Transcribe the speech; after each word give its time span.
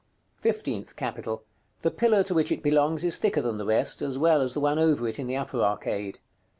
§CIII. 0.03 0.41
FIFTEENTH 0.51 0.95
CAPITAL. 0.95 1.43
The 1.83 1.91
pillar 1.91 2.23
to 2.23 2.33
which 2.33 2.51
it 2.51 2.63
belongs 2.63 3.03
is 3.03 3.19
thicker 3.19 3.43
than 3.43 3.59
the 3.59 3.67
rest, 3.67 4.01
as 4.01 4.17
well 4.17 4.41
as 4.41 4.55
the 4.55 4.59
one 4.59 4.79
over 4.79 5.07
it 5.07 5.19
in 5.19 5.27
the 5.27 5.37
upper 5.37 5.61
arcade. 5.61 6.17